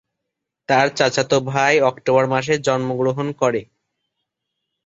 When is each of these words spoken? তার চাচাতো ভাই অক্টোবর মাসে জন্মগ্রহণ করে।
তার 0.69 0.87
চাচাতো 0.95 1.37
ভাই 1.47 1.73
অক্টোবর 1.81 2.25
মাসে 2.27 2.53
জন্মগ্রহণ 2.59 3.27
করে। 3.31 3.61